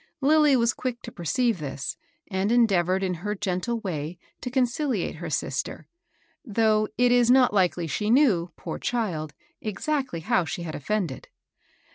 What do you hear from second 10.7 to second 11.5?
offended.